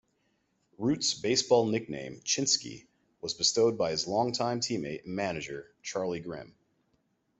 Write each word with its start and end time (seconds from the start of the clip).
Root's 0.79 1.13
baseball 1.13 1.67
nickname, 1.67 2.21
"Chinski," 2.21 2.87
was 3.21 3.35
bestowed 3.35 3.77
by 3.77 3.91
his 3.91 4.07
longtime 4.07 4.59
teammate 4.59 5.03
and 5.05 5.13
manager, 5.15 5.69
Charlie 5.83 6.19
Grimm. 6.21 6.55